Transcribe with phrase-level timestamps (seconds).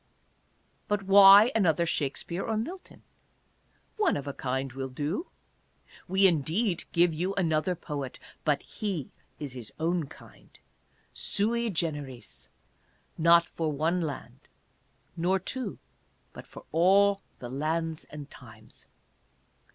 [0.87, 3.03] But why another Shakspere or Mil ton?
[3.97, 5.27] One of a kind will do.
[6.07, 10.57] We indeed give you anothei poet, but he is his own kind—
[11.29, 12.47] sui generis—
[13.29, 14.39] not for one land,
[15.15, 15.77] nor two,
[16.33, 18.87] but for all the lands and times.